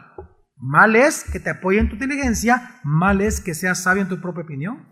Mal 0.59 0.95
es 0.97 1.23
que 1.23 1.39
te 1.39 1.51
apoye 1.51 1.79
en 1.79 1.87
tu 1.87 1.95
inteligencia, 1.95 2.79
mal 2.83 3.21
es 3.21 3.39
que 3.39 3.55
seas 3.55 3.81
sabio 3.81 4.01
en 4.03 4.09
tu 4.09 4.19
propia 4.19 4.43
opinión. 4.43 4.85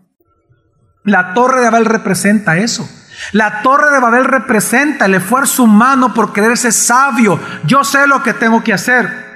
La 1.04 1.34
torre 1.34 1.60
de 1.60 1.70
Babel 1.70 1.84
representa 1.84 2.56
eso. 2.56 2.88
La 3.32 3.62
torre 3.62 3.90
de 3.90 4.00
Babel 4.00 4.24
representa 4.24 5.06
el 5.06 5.14
esfuerzo 5.14 5.64
humano 5.64 6.14
por 6.14 6.32
creerse 6.32 6.72
sabio. 6.72 7.38
Yo 7.64 7.84
sé 7.84 8.06
lo 8.06 8.22
que 8.22 8.32
tengo 8.32 8.62
que 8.64 8.72
hacer. 8.72 9.28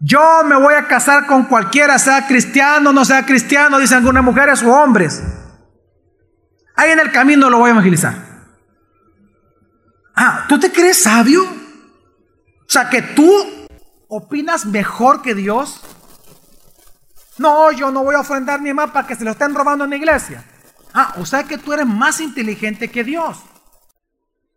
Yo 0.00 0.42
me 0.44 0.56
voy 0.56 0.74
a 0.74 0.88
casar 0.88 1.26
con 1.26 1.44
cualquiera, 1.44 1.98
sea 1.98 2.26
cristiano, 2.26 2.92
no 2.92 3.04
sea 3.04 3.26
cristiano, 3.26 3.78
dicen 3.78 3.98
algunas 3.98 4.24
mujeres 4.24 4.62
o 4.62 4.72
hombres. 4.72 5.22
Ahí 6.74 6.90
en 6.90 7.00
el 7.00 7.12
camino 7.12 7.50
lo 7.50 7.58
voy 7.58 7.68
a 7.68 7.72
evangelizar. 7.72 8.14
Ah, 10.16 10.46
¿tú 10.48 10.58
te 10.58 10.72
crees 10.72 11.02
sabio? 11.02 11.44
O 11.44 12.72
sea, 12.72 12.88
que 12.88 13.02
tú 13.02 13.59
opinas 14.10 14.66
mejor 14.66 15.22
que 15.22 15.34
Dios. 15.34 15.80
No, 17.38 17.72
yo 17.72 17.90
no 17.90 18.04
voy 18.04 18.16
a 18.16 18.20
ofrendar 18.20 18.60
ni 18.60 18.74
más 18.74 18.90
para 18.90 19.06
que 19.06 19.16
se 19.16 19.24
lo 19.24 19.30
estén 19.30 19.54
robando 19.54 19.84
en 19.84 19.90
la 19.90 19.96
iglesia. 19.96 20.44
Ah, 20.92 21.14
o 21.16 21.24
sea 21.24 21.44
que 21.44 21.56
tú 21.56 21.72
eres 21.72 21.86
más 21.86 22.20
inteligente 22.20 22.90
que 22.90 23.04
Dios. 23.04 23.38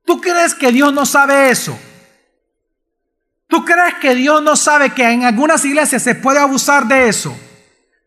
¿Tú 0.03 0.19
crees 0.19 0.53
que 0.53 0.71
Dios 0.71 0.91
no 0.91 1.05
sabe 1.05 1.49
eso? 1.49 1.79
¿Tú 3.47 3.63
crees 3.63 3.93
que 4.01 4.15
Dios 4.15 4.41
no 4.43 4.55
sabe 4.55 4.89
que 4.89 5.09
en 5.09 5.23
algunas 5.23 5.63
iglesias 5.63 6.01
se 6.01 6.15
puede 6.15 6.39
abusar 6.39 6.87
de 6.87 7.07
eso? 7.07 7.37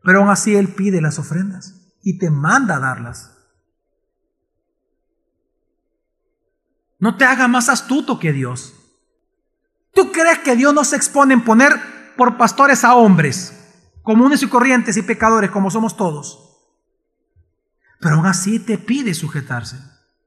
Pero 0.02 0.20
aún 0.20 0.28
así 0.28 0.54
Él 0.54 0.74
pide 0.74 1.00
las 1.00 1.18
ofrendas 1.18 1.74
y 2.02 2.18
te 2.18 2.30
manda 2.30 2.76
a 2.76 2.80
darlas. 2.80 3.32
No 6.98 7.16
te 7.16 7.24
haga 7.24 7.46
más 7.46 7.68
astuto 7.68 8.18
que 8.18 8.32
Dios. 8.32 8.74
¿Tú 9.96 10.12
crees 10.12 10.40
que 10.40 10.54
Dios 10.54 10.74
no 10.74 10.84
se 10.84 10.94
expone 10.94 11.32
en 11.32 11.42
poner 11.42 11.72
por 12.18 12.36
pastores 12.36 12.84
a 12.84 12.94
hombres, 12.94 13.54
comunes 14.02 14.42
y 14.42 14.46
corrientes 14.46 14.98
y 14.98 15.02
pecadores 15.02 15.50
como 15.50 15.70
somos 15.70 15.96
todos? 15.96 16.60
Pero 17.98 18.16
aún 18.16 18.26
así 18.26 18.58
te 18.58 18.76
pide 18.76 19.14
sujetarse. 19.14 19.78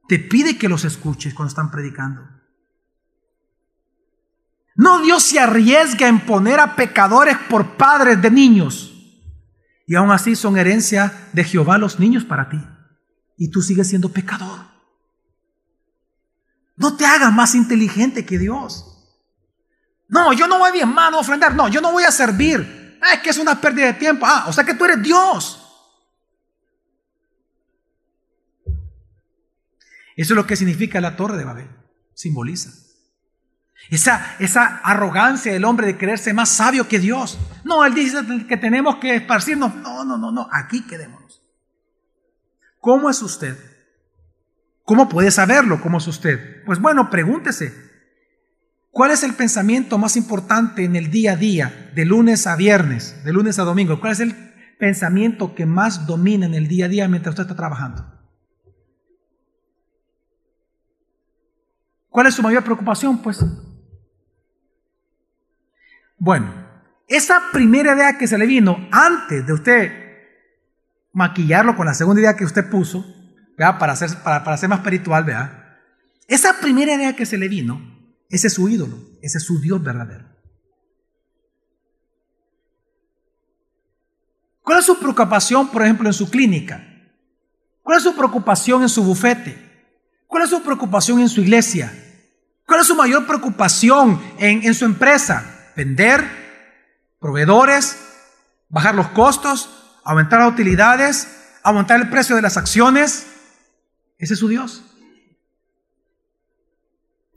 Te 0.08 0.18
pide 0.18 0.58
que 0.58 0.68
los 0.68 0.86
escuches 0.86 1.36
cuando 1.36 1.50
están 1.50 1.70
predicando. 1.70 2.28
No 4.76 5.04
Dios 5.04 5.22
se 5.22 5.40
arriesga 5.40 6.08
en 6.08 6.26
poner 6.26 6.60
a 6.60 6.76
pecadores 6.76 7.38
por 7.48 7.78
padres 7.78 8.20
de 8.20 8.32
niños. 8.32 8.96
Y 9.86 9.94
aún 9.94 10.10
así 10.10 10.36
son 10.36 10.58
herencia 10.58 11.30
de 11.34 11.44
Jehová 11.44 11.78
los 11.78 12.00
niños 12.00 12.26
para 12.26 12.50
ti. 12.50 12.60
Y 13.38 13.52
tú 13.52 13.62
sigues 13.62 13.88
siendo 13.88 14.10
pecador. 14.10 14.62
No 16.76 16.98
te 16.98 17.06
hagas 17.06 17.32
más 17.32 17.54
inteligente 17.54 18.26
que 18.26 18.40
Dios. 18.40 18.89
No, 20.10 20.34
yo 20.34 20.48
no 20.48 20.58
voy 20.60 20.78
a 20.78 20.82
hermano 20.82 21.18
a 21.18 21.22
ofrendar. 21.22 21.56
No, 21.56 21.68
yo 21.68 21.82
no 21.82 21.92
voy 21.92 22.04
a 22.04 22.12
servir. 22.12 22.98
Ah, 23.02 23.14
es 23.14 23.20
que 23.22 23.30
es 23.30 23.38
una 23.38 23.62
pérdida 23.62 23.86
de 23.86 23.94
tiempo. 23.94 24.26
Ah, 24.28 24.46
o 24.48 24.54
sea 24.54 24.64
que 24.64 24.74
tú 24.74 24.86
eres 24.86 25.02
Dios. 25.02 25.56
Eso 30.16 30.34
es 30.34 30.36
lo 30.36 30.46
que 30.46 30.58
significa 30.58 31.00
la 31.00 31.16
torre 31.16 31.38
de 31.38 31.46
Babel. 31.46 31.70
Simboliza. 32.14 32.72
Esa, 33.90 34.36
esa 34.40 34.80
arrogancia 34.84 35.54
del 35.54 35.64
hombre 35.64 35.88
de 35.88 35.98
creerse 35.98 36.34
más 36.34 36.50
sabio 36.50 36.88
que 36.88 37.00
Dios. 37.00 37.40
No, 37.64 37.86
él 37.86 37.94
dice 37.94 38.18
que 38.48 38.58
tenemos 38.58 38.98
que 38.98 39.16
esparcirnos. 39.16 39.74
No, 39.76 40.04
no, 40.04 40.18
no, 40.18 40.32
no, 40.32 40.48
aquí 40.52 40.86
quedémonos. 40.86 41.42
¿Cómo 42.80 43.10
es 43.10 43.22
usted? 43.22 43.58
¿Cómo 44.84 45.08
puede 45.08 45.32
saberlo? 45.32 45.80
¿Cómo 45.82 46.00
es 46.00 46.08
usted? 46.08 46.64
Pues 46.66 46.80
bueno, 46.80 47.10
pregúntese. 47.10 47.89
¿Cuál 48.92 49.12
es 49.12 49.24
el 49.24 49.34
pensamiento 49.34 49.98
más 49.98 50.18
importante 50.18 50.84
en 50.84 50.96
el 50.96 51.12
día 51.12 51.34
a 51.34 51.36
día, 51.36 51.92
de 51.96 52.06
lunes 52.06 52.48
a 52.48 52.56
viernes, 52.56 53.24
de 53.24 53.32
lunes 53.32 53.60
a 53.60 53.64
domingo? 53.64 54.00
¿Cuál 54.00 54.14
es 54.14 54.20
el 54.20 54.36
pensamiento 54.80 55.54
que 55.54 55.66
más 55.66 56.08
domina 56.08 56.46
en 56.46 56.56
el 56.56 56.68
día 56.68 56.86
a 56.86 56.90
día 56.90 57.08
mientras 57.08 57.34
usted 57.34 57.44
está 57.44 57.56
trabajando? 57.56 58.06
¿Cuál 62.10 62.28
es 62.28 62.34
su 62.34 62.42
mayor 62.42 62.64
preocupación? 62.64 63.22
Pues 63.22 63.46
bueno, 66.18 66.52
esa 67.08 67.42
primera 67.54 67.96
idea 67.96 68.18
que 68.18 68.28
se 68.28 68.38
le 68.38 68.46
vino 68.46 68.88
antes 68.92 69.46
de 69.46 69.54
usted 69.54 70.10
maquillarlo 71.14 71.76
con 71.76 71.86
la 71.86 71.94
segunda 71.94 72.22
idea 72.22 72.36
que 72.36 72.46
usted 72.46 72.70
puso, 72.70 73.06
Para, 73.58 73.96
ser, 73.96 74.10
para, 74.24 74.58
ser 74.58 74.70
más 74.70 74.80
espiritual, 74.80 75.24
vea, 75.26 75.80
esa 76.28 76.60
primera 76.62 76.94
idea 76.94 77.16
que 77.16 77.26
se 77.26 77.38
le 77.38 77.48
vino, 77.50 77.99
ese 78.30 78.48
es 78.48 78.54
su 78.54 78.70
ídolo, 78.70 78.98
ese 79.22 79.40
es 79.40 79.44
su 79.44 79.60
Dios 79.60 79.84
verdadero. 79.84 80.26
¿Cuál 84.62 84.80
es 84.80 84.86
su 84.86 85.00
preocupación, 85.00 85.70
por 85.70 85.82
ejemplo, 85.82 86.08
en 86.08 86.14
su 86.14 86.30
clínica? 86.30 86.86
¿Cuál 87.82 87.98
es 87.98 88.04
su 88.04 88.16
preocupación 88.16 88.84
en 88.84 88.90
su 88.90 89.04
bufete? 89.04 89.58
¿Cuál 90.28 90.44
es 90.44 90.50
su 90.52 90.62
preocupación 90.62 91.20
en 91.20 91.30
su 91.30 91.42
iglesia? 91.42 91.92
¿Cuál 92.66 92.82
es 92.82 92.88
su 92.88 92.96
mayor 92.96 93.26
preocupación 93.26 94.22
en, 94.38 94.64
en 94.64 94.74
su 94.76 94.86
empresa? 94.86 95.56
vender, 95.80 96.26
proveedores, 97.22 97.98
bajar 98.68 98.96
los 98.96 99.08
costos, 99.10 99.70
aumentar 100.04 100.40
las 100.40 100.52
utilidades, 100.52 101.28
aumentar 101.64 102.02
el 102.02 102.10
precio 102.10 102.36
de 102.36 102.42
las 102.42 102.58
acciones. 102.58 103.28
Ese 104.18 104.34
es 104.34 104.40
su 104.40 104.50
Dios. 104.50 104.84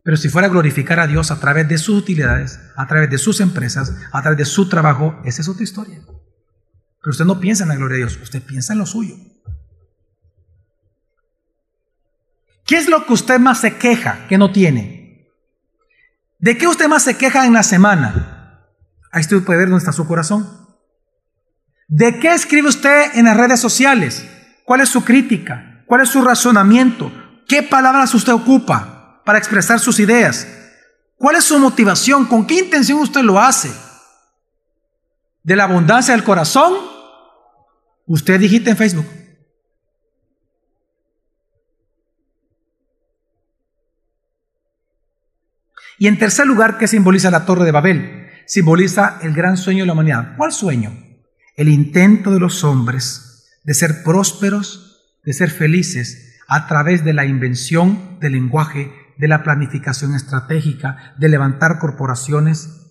Pero 0.03 0.17
si 0.17 0.29
fuera 0.29 0.49
a 0.49 0.51
glorificar 0.51 0.99
a 0.99 1.07
Dios 1.07 1.31
a 1.31 1.39
través 1.39 1.69
de 1.69 1.79
sus 1.79 1.97
utilidades, 1.97 2.59
a 2.77 2.87
través 2.87 3.09
de 3.09 3.19
sus 3.19 3.41
empresas, 3.41 3.95
a 4.11 4.21
través 4.21 4.39
de 4.39 4.45
su 4.45 4.69
trabajo, 4.69 5.21
esa 5.25 5.43
es 5.43 5.49
otra 5.49 5.63
historia. 5.63 6.01
Pero 6.05 7.11
usted 7.11 7.25
no 7.25 7.39
piensa 7.39 7.63
en 7.63 7.69
la 7.69 7.77
gloria 7.77 7.95
de 7.95 8.05
Dios, 8.05 8.19
usted 8.21 8.43
piensa 8.43 8.73
en 8.73 8.81
lo 8.81 8.87
suyo. 8.87 9.15
¿Qué 12.67 12.79
es 12.79 12.89
lo 12.89 13.07
que 13.07 13.13
usted 13.13 13.39
más 13.39 13.61
se 13.61 13.77
queja 13.77 14.27
que 14.29 14.39
no 14.39 14.51
tiene? 14.51 15.31
¿De 16.39 16.59
qué 16.59 16.67
usted 16.67 16.89
más 16.89 17.05
se 17.05 17.17
queja 17.17 17.47
en 17.47 17.53
la 17.53 17.63
semana? 17.63 18.67
Ahí 19.13 19.21
usted 19.21 19.43
puede 19.45 19.61
ver 19.61 19.69
dónde 19.69 19.83
está 19.83 19.93
su 19.93 20.07
corazón. 20.07 20.49
¿De 21.87 22.19
qué 22.19 22.33
escribe 22.33 22.69
usted 22.69 23.15
en 23.15 23.27
las 23.27 23.37
redes 23.37 23.61
sociales? 23.61 24.27
¿Cuál 24.65 24.81
es 24.81 24.89
su 24.89 25.05
crítica? 25.05 25.85
¿Cuál 25.87 26.03
es 26.03 26.09
su 26.09 26.23
razonamiento? 26.23 27.13
¿Qué 27.47 27.63
palabras 27.63 28.15
usted 28.15 28.33
ocupa 28.33 28.92
para 29.25 29.39
expresar 29.39 29.79
sus 29.81 29.99
ideas? 30.01 30.47
¿Cuál 31.17 31.37
es 31.37 31.45
su 31.45 31.59
motivación? 31.59 32.27
¿Con 32.27 32.47
qué 32.47 32.59
intención 32.59 32.99
usted 32.99 33.23
lo 33.23 33.41
hace? 33.41 33.71
¿De 35.43 35.57
la 35.57 35.65
abundancia 35.65 36.15
del 36.15 36.25
corazón? 36.25 36.75
Usted 38.07 38.41
digita 38.41 38.71
en 38.71 38.77
Facebook. 38.77 39.07
Y 45.99 46.09
en 46.09 46.19
tercer 46.19 46.47
lugar, 46.47 46.79
¿qué 46.79 46.89
simboliza 46.89 47.31
la 47.31 47.47
Torre 47.47 47.65
de 47.65 47.71
Babel? 47.71 48.29
Simboliza 48.47 49.19
el 49.23 49.33
gran 49.33 49.57
sueño 49.57 49.85
de 49.85 49.87
la 49.87 49.93
humanidad. 49.93 50.35
¿Cuál 50.37 50.51
sueño? 50.51 50.93
El 51.55 51.69
intento 51.69 52.33
de 52.33 52.41
los 52.41 52.65
hombres 52.65 53.61
de 53.63 53.75
ser 53.75 54.03
prósperos, 54.03 55.19
de 55.23 55.33
ser 55.33 55.51
felices 55.51 56.41
a 56.49 56.67
través 56.67 57.05
de 57.05 57.13
la 57.13 57.25
invención 57.25 58.19
del 58.21 58.33
lenguaje, 58.33 58.93
de 59.19 59.29
la 59.29 59.43
planificación 59.43 60.15
estratégica, 60.15 61.15
de 61.19 61.29
levantar 61.29 61.79
corporaciones, 61.79 62.83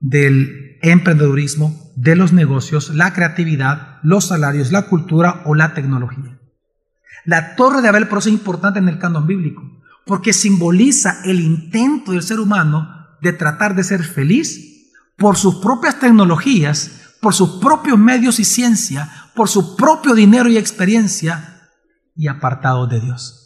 del 0.00 0.78
emprendedurismo, 0.82 1.92
de 1.96 2.14
los 2.14 2.32
negocios, 2.32 2.90
la 2.94 3.14
creatividad, 3.14 3.98
los 4.02 4.26
salarios, 4.26 4.70
la 4.70 4.82
cultura 4.82 5.42
o 5.46 5.54
la 5.54 5.72
tecnología. 5.72 6.38
La 7.24 7.56
torre 7.56 7.80
de 7.80 7.88
Abel 7.88 8.08
por 8.08 8.18
eso 8.18 8.28
es 8.28 8.34
importante 8.34 8.78
en 8.78 8.88
el 8.88 8.98
canon 8.98 9.26
bíblico, 9.26 9.62
porque 10.04 10.34
simboliza 10.34 11.22
el 11.24 11.40
intento 11.40 12.12
del 12.12 12.22
ser 12.22 12.38
humano 12.38 13.08
de 13.22 13.32
tratar 13.32 13.74
de 13.74 13.84
ser 13.84 14.02
feliz 14.02 14.92
por 15.16 15.36
sus 15.36 15.56
propias 15.56 15.98
tecnologías, 15.98 17.16
por 17.22 17.32
sus 17.32 17.60
propios 17.60 17.98
medios 17.98 18.38
y 18.38 18.44
ciencia, 18.44 19.10
por 19.34 19.48
su 19.48 19.76
propio 19.76 20.14
dinero 20.14 20.50
y 20.50 20.58
experiencia 20.58 21.70
y 22.14 22.28
apartado 22.28 22.86
de 22.86 23.00
Dios. 23.00 23.43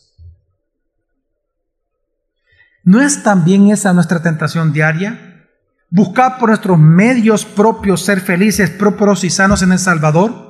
¿No 2.84 3.00
es 3.00 3.22
también 3.22 3.70
esa 3.70 3.92
nuestra 3.92 4.22
tentación 4.22 4.72
diaria? 4.72 5.46
Buscar 5.90 6.38
por 6.38 6.50
nuestros 6.50 6.78
medios 6.78 7.44
propios 7.44 8.04
ser 8.04 8.20
felices, 8.20 8.70
prósperos 8.70 9.24
y 9.24 9.30
sanos 9.30 9.62
en 9.62 9.72
El 9.72 9.78
Salvador. 9.78 10.48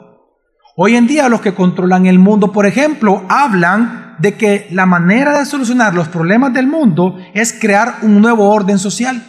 Hoy 0.76 0.96
en 0.96 1.06
día 1.06 1.28
los 1.28 1.40
que 1.40 1.54
controlan 1.54 2.06
el 2.06 2.18
mundo, 2.18 2.52
por 2.52 2.66
ejemplo, 2.66 3.24
hablan 3.28 4.16
de 4.18 4.36
que 4.36 4.68
la 4.70 4.86
manera 4.86 5.38
de 5.38 5.46
solucionar 5.46 5.94
los 5.94 6.08
problemas 6.08 6.52
del 6.52 6.66
mundo 6.66 7.18
es 7.34 7.52
crear 7.52 7.96
un 8.02 8.20
nuevo 8.20 8.50
orden 8.50 8.78
social, 8.78 9.22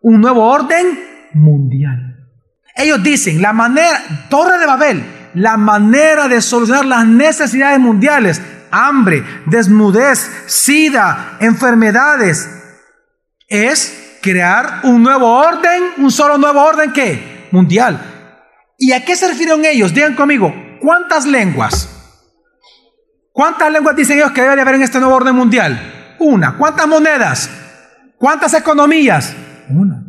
un 0.00 0.20
nuevo 0.20 0.44
orden 0.44 0.98
mundial. 1.32 2.28
Ellos 2.74 3.02
dicen, 3.02 3.42
la 3.42 3.52
manera, 3.52 4.00
Torre 4.28 4.58
de 4.58 4.66
Babel, 4.66 5.04
la 5.34 5.56
manera 5.56 6.28
de 6.28 6.40
solucionar 6.40 6.84
las 6.84 7.06
necesidades 7.06 7.78
mundiales, 7.78 8.40
hambre, 8.72 9.24
desnudez, 9.46 10.44
sida, 10.46 11.36
enfermedades, 11.40 12.48
es 13.46 14.18
crear 14.22 14.80
un 14.84 15.02
nuevo 15.02 15.30
orden, 15.30 15.82
un 15.98 16.10
solo 16.10 16.38
nuevo 16.38 16.62
orden 16.62 16.92
que 16.92 17.48
mundial. 17.52 18.00
¿Y 18.78 18.92
a 18.92 19.04
qué 19.04 19.14
se 19.14 19.28
refieren 19.28 19.64
ellos? 19.64 19.94
Digan 19.94 20.16
conmigo, 20.16 20.52
¿Cuántas 20.82 21.26
lenguas? 21.26 21.88
¿Cuántas 23.32 23.70
lenguas 23.70 23.94
dicen 23.94 24.18
ellos 24.18 24.32
que 24.32 24.42
debe 24.42 24.56
de 24.56 24.62
haber 24.62 24.74
en 24.74 24.82
este 24.82 24.98
nuevo 24.98 25.14
orden 25.14 25.36
mundial? 25.36 26.16
Una. 26.18 26.58
¿Cuántas 26.58 26.88
monedas? 26.88 27.50
¿Cuántas 28.18 28.52
economías? 28.54 29.32
Una. 29.70 30.04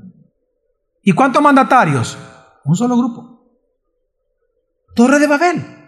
¿Y 1.03 1.11
cuántos 1.11 1.43
mandatarios? 1.43 2.17
Un 2.65 2.75
solo 2.75 2.97
grupo. 2.97 3.45
Torre 4.95 5.19
de 5.19 5.27
Babel. 5.27 5.82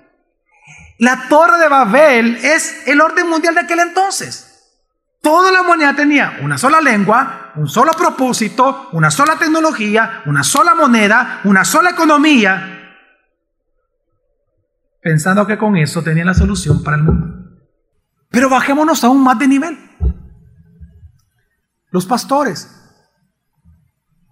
La 0.98 1.28
Torre 1.28 1.58
de 1.58 1.68
Babel 1.68 2.38
es 2.38 2.88
el 2.88 3.02
orden 3.02 3.30
mundial 3.30 3.56
de 3.56 3.62
aquel 3.62 3.80
entonces. 3.80 4.52
Toda 5.22 5.52
la 5.52 5.62
humanidad 5.62 5.96
tenía 5.96 6.38
una 6.42 6.58
sola 6.58 6.80
lengua, 6.80 7.52
un 7.56 7.68
solo 7.68 7.94
propósito, 7.94 8.90
una 8.92 9.10
sola 9.10 9.38
tecnología, 9.38 10.22
una 10.26 10.44
sola 10.44 10.76
moneda, 10.76 11.42
una 11.46 11.66
sola 11.66 11.90
economía, 11.90 12.76
pensando 15.06 15.46
que 15.46 15.58
con 15.58 15.78
eso 15.78 16.02
tenía 16.02 16.26
la 16.26 16.34
solución 16.34 16.84
para 16.84 16.98
el 16.98 17.04
mundo. 17.04 17.28
Pero 18.30 18.50
bajémonos 18.50 19.04
aún 19.04 19.24
más 19.24 19.38
de 19.38 19.48
nivel. 19.48 19.78
Los 21.92 22.08
pastores. 22.08 22.72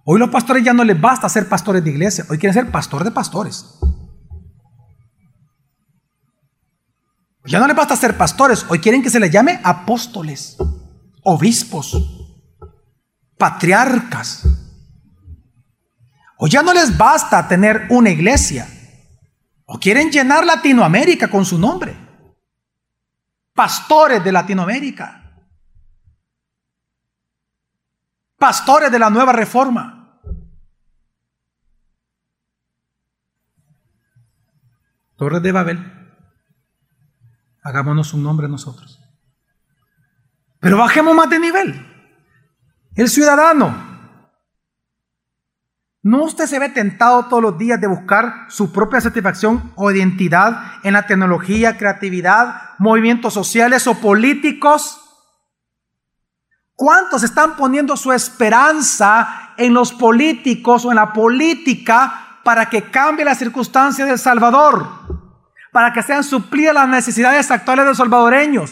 Hoy 0.04 0.20
los 0.20 0.30
pastores 0.30 0.64
ya 0.64 0.74
no 0.74 0.84
les 0.84 1.00
basta 1.00 1.30
ser 1.30 1.48
pastores 1.48 1.84
de 1.84 1.92
iglesia, 1.92 2.26
hoy 2.30 2.38
quieren 2.38 2.56
ser 2.56 2.72
pastor 2.72 3.04
de 3.04 3.12
pastores. 3.12 3.80
Ya 7.46 7.60
no 7.60 7.68
les 7.68 7.76
basta 7.76 7.96
ser 7.96 8.18
pastores, 8.18 8.66
hoy 8.70 8.80
quieren 8.80 9.04
que 9.04 9.10
se 9.10 9.20
les 9.20 9.30
llame 9.30 9.60
apóstoles, 9.64 10.56
obispos, 11.24 11.98
patriarcas. 13.38 14.48
O 16.38 16.48
ya 16.48 16.64
no 16.64 16.74
les 16.74 16.98
basta 16.98 17.48
tener 17.48 17.88
una 17.90 18.10
iglesia, 18.10 18.68
o 19.66 19.78
quieren 19.78 20.10
llenar 20.10 20.46
Latinoamérica 20.46 21.30
con 21.30 21.46
su 21.46 21.60
nombre. 21.60 21.96
Pastores 23.54 24.24
de 24.24 24.32
Latinoamérica. 24.32 25.20
Pastores 28.38 28.92
de 28.92 29.00
la 29.00 29.10
nueva 29.10 29.32
reforma. 29.32 30.20
Torres 35.18 35.42
de 35.42 35.52
Babel. 35.52 36.03
Hagámonos 37.64 38.14
un 38.14 38.24
nombre 38.24 38.48
nosotros. 38.48 39.00
Pero 40.60 40.78
bajemos 40.78 41.16
más 41.16 41.30
de 41.30 41.40
nivel. 41.40 41.86
El 42.96 43.10
ciudadano 43.10 43.94
¿No 46.06 46.24
usted 46.24 46.48
se 46.48 46.60
ve 46.60 46.68
tentado 46.68 47.28
todos 47.28 47.42
los 47.42 47.58
días 47.58 47.80
de 47.80 47.88
buscar 47.88 48.48
su 48.50 48.74
propia 48.74 49.00
satisfacción 49.00 49.72
o 49.76 49.90
identidad 49.90 50.82
en 50.84 50.92
la 50.92 51.08
tecnología, 51.08 51.78
creatividad, 51.78 52.72
movimientos 52.78 53.34
sociales 53.34 53.88
o 53.88 53.96
políticos? 53.96 55.00
¿Cuántos 56.76 57.24
están 57.24 57.56
poniendo 57.56 57.96
su 57.96 58.12
esperanza 58.12 59.54
en 59.56 59.74
los 59.74 59.94
políticos 59.94 60.84
o 60.84 60.90
en 60.90 60.98
la 60.98 61.14
política 61.14 62.42
para 62.44 62.66
que 62.66 62.92
cambie 62.92 63.24
las 63.24 63.38
circunstancias 63.38 64.06
del 64.06 64.20
Salvador? 64.20 65.03
Para 65.74 65.92
que 65.92 66.02
sean 66.02 66.24
suplidas 66.24 66.74
las 66.74 66.88
necesidades 66.88 67.52
actuales 67.52 67.84
de 67.84 67.90
los 67.90 67.98
salvadoreños. 67.98 68.72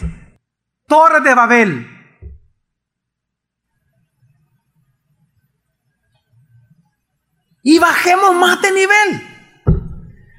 Torres 0.87 1.23
de 1.23 1.33
Babel, 1.33 2.01
Y 7.63 7.79
bajemos 7.79 8.35
más 8.35 8.61
de 8.61 8.71
nivel. 8.71 9.27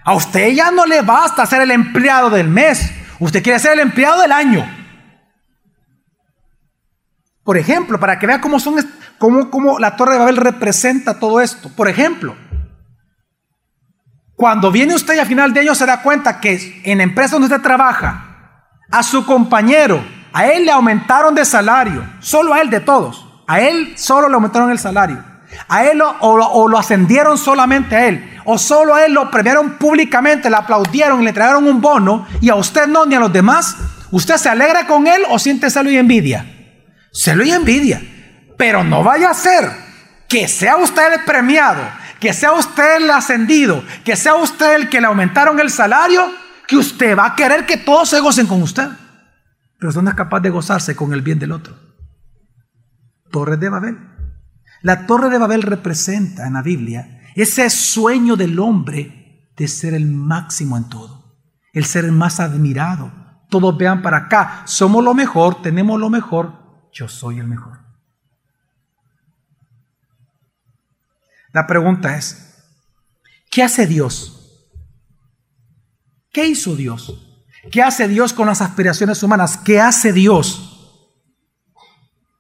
A 0.05 0.14
usted 0.14 0.48
ya 0.51 0.70
no 0.70 0.85
le 0.87 1.03
basta 1.03 1.46
ser 1.46 1.62
el 1.62 1.70
empleado 1.70 2.31
del 2.31 2.48
mes. 2.48 2.92
Usted 3.20 3.42
quiere 3.42 3.59
ser 3.59 3.75
el 3.75 3.81
empleado 3.81 4.20
del 4.22 4.33
año. 4.33 4.68
Por 7.44 7.57
ejemplo, 7.57 7.98
para 7.98 8.18
que 8.18 8.27
vea 8.27 8.40
cómo, 8.40 8.59
son, 8.59 8.77
cómo, 9.18 9.51
cómo 9.51 9.79
la 9.79 9.96
Torre 9.96 10.14
de 10.14 10.18
Babel 10.18 10.37
representa 10.37 11.18
todo 11.18 11.40
esto. 11.40 11.68
Por 11.70 11.88
ejemplo, 11.88 12.37
cuando 14.43 14.73
viene 14.73 14.93
usted 14.97 15.15
y 15.15 15.19
a 15.21 15.25
final 15.25 15.55
de 15.55 15.61
año 15.61 15.73
se 15.73 15.87
da 15.87 16.03
cuenta 16.03 16.41
que 16.41 16.83
en 16.83 16.99
la 16.99 17.05
empresa 17.05 17.37
donde 17.37 17.47
usted 17.47 17.63
trabaja, 17.63 18.59
a 18.91 19.05
su 19.05 19.25
compañero, 19.25 20.05
a 20.33 20.49
él 20.49 20.65
le 20.65 20.73
aumentaron 20.73 21.33
de 21.33 21.45
salario, 21.45 22.05
solo 22.19 22.53
a 22.53 22.61
él 22.61 22.69
de 22.69 22.81
todos, 22.81 23.25
a 23.47 23.61
él 23.61 23.95
solo 23.97 24.29
le 24.29 24.35
aumentaron 24.35 24.73
el 24.73 24.81
salario. 24.81 25.23
A 25.69 25.85
él 25.85 26.03
o, 26.03 26.69
lo 26.69 26.77
ascendieron 26.77 27.39
solamente 27.39 27.95
a 27.95 28.07
él. 28.09 28.37
O 28.45 28.59
solo 28.59 28.97
a 28.97 29.05
él 29.05 29.13
lo 29.13 29.31
premiaron 29.31 29.79
públicamente, 29.79 30.51
le 30.51 30.57
aplaudieron 30.57 31.23
y 31.23 31.25
le 31.25 31.33
trajeron 31.33 31.69
un 31.69 31.81
bono. 31.81 32.27
Y 32.41 32.51
a 32.51 32.57
usted 32.57 32.89
no, 32.89 33.07
ni 33.07 33.15
a 33.15 33.21
los 33.21 33.33
demás. 33.33 33.77
¿Usted 34.11 34.39
se 34.39 34.49
alegra 34.49 34.89
con 34.89 35.07
él 35.07 35.23
o 35.31 35.39
siente 35.39 35.71
celo 35.71 35.89
y 35.89 35.99
envidia? 35.99 36.45
Celo 37.13 37.45
y 37.45 37.53
envidia. 37.53 38.03
Pero 38.59 38.83
no 38.83 39.05
vaya 39.05 39.31
a 39.31 39.35
ser 39.35 39.71
que 40.29 40.49
sea 40.49 40.79
usted 40.79 41.13
el 41.13 41.21
premiado, 41.25 41.83
que 42.23 42.33
sea 42.33 42.53
usted 42.53 42.99
el 42.99 43.11
ascendido, 43.11 43.83
que 44.05 44.15
sea 44.15 44.37
usted 44.37 44.77
el 44.77 44.89
que 44.89 45.01
le 45.01 45.09
aumentaron 45.09 45.59
el 45.59 45.71
salario, 45.71 46.33
que 46.69 46.77
usted 46.77 47.19
va 47.19 47.27
a 47.27 47.35
querer 47.35 47.67
que 47.67 47.79
todos 47.79 48.11
se 48.11 48.21
gocen 48.21 48.47
con 48.47 48.63
usted. 48.63 48.87
Pero 49.77 49.89
usted 49.89 50.03
no 50.03 50.11
es 50.11 50.15
capaz 50.15 50.39
de 50.39 50.51
gozarse 50.51 50.95
con 50.95 51.13
el 51.13 51.21
bien 51.21 51.41
del 51.41 51.51
otro. 51.51 51.75
Torres 53.33 53.59
de 53.59 53.69
Babel. 53.69 53.99
La 54.83 55.05
torre 55.05 55.31
de 55.31 55.39
Babel 55.39 55.63
representa 55.63 56.47
en 56.47 56.53
la 56.53 56.63
Biblia 56.63 57.23
ese 57.35 57.69
sueño 57.69 58.37
del 58.37 58.57
hombre 58.61 59.51
de 59.57 59.67
ser 59.67 59.93
el 59.93 60.07
máximo 60.07 60.77
en 60.77 60.89
todo, 60.89 61.41
el 61.73 61.85
ser 61.85 62.05
el 62.05 62.13
más 62.13 62.39
admirado, 62.39 63.11
todos 63.51 63.77
vean 63.77 64.01
para 64.01 64.19
acá, 64.19 64.63
somos 64.67 65.03
lo 65.03 65.13
mejor, 65.13 65.61
tenemos 65.61 65.99
lo 65.99 66.09
mejor, 66.09 66.89
yo 66.93 67.09
soy 67.09 67.41
el 67.41 67.49
mejor. 67.49 67.81
La 71.53 71.67
pregunta 71.67 72.17
es, 72.17 72.65
¿qué 73.51 73.62
hace 73.62 73.87
Dios? 73.87 74.43
¿Qué 76.33 76.47
hizo 76.47 76.75
Dios? 76.75 77.33
¿Qué 77.71 77.83
hace 77.83 78.09
Dios 78.09 78.33
con 78.33 78.47
las 78.47 78.62
aspiraciones 78.62 79.23
humanas? 79.23 79.59
¿Qué 79.59 79.81
hace 79.81 80.12
Dios 80.12 80.69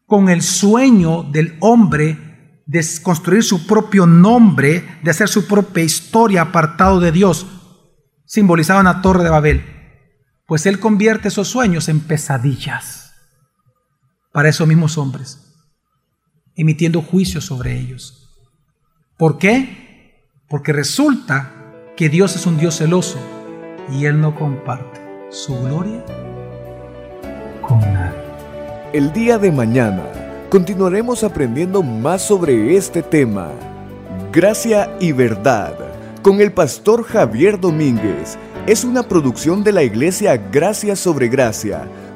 con 0.06 0.28
el 0.28 0.42
sueño 0.42 1.22
del 1.22 1.56
hombre 1.60 2.62
de 2.66 2.84
construir 3.02 3.44
su 3.44 3.66
propio 3.66 4.06
nombre, 4.06 4.98
de 5.02 5.10
hacer 5.10 5.28
su 5.28 5.46
propia 5.46 5.84
historia 5.84 6.42
apartado 6.42 7.00
de 7.00 7.12
Dios, 7.12 7.46
simbolizado 8.24 8.80
en 8.80 8.86
la 8.86 9.02
torre 9.02 9.22
de 9.22 9.30
Babel? 9.30 9.64
Pues 10.46 10.64
Él 10.66 10.80
convierte 10.80 11.28
esos 11.28 11.48
sueños 11.48 11.88
en 11.88 12.00
pesadillas 12.00 13.12
para 14.32 14.48
esos 14.48 14.66
mismos 14.66 14.96
hombres, 14.96 15.54
emitiendo 16.56 17.02
juicio 17.02 17.42
sobre 17.42 17.78
ellos. 17.78 18.31
¿Por 19.16 19.38
qué? 19.38 20.18
Porque 20.48 20.72
resulta 20.72 21.52
que 21.96 22.08
Dios 22.08 22.34
es 22.34 22.46
un 22.46 22.58
Dios 22.58 22.78
celoso 22.78 23.18
y 23.90 24.06
Él 24.06 24.20
no 24.20 24.34
comparte 24.34 25.00
su 25.30 25.58
gloria 25.60 26.04
con 27.60 27.80
nadie. 27.80 28.18
El 28.92 29.12
día 29.12 29.38
de 29.38 29.52
mañana 29.52 30.02
continuaremos 30.50 31.24
aprendiendo 31.24 31.82
más 31.82 32.22
sobre 32.22 32.76
este 32.76 33.02
tema. 33.02 33.50
Gracia 34.32 34.96
y 34.98 35.12
verdad 35.12 35.74
con 36.22 36.40
el 36.40 36.52
pastor 36.52 37.02
Javier 37.02 37.60
Domínguez. 37.60 38.38
Es 38.66 38.84
una 38.84 39.02
producción 39.02 39.64
de 39.64 39.72
la 39.72 39.82
iglesia 39.82 40.36
Gracia 40.36 40.94
sobre 40.96 41.28
Gracia. 41.28 41.86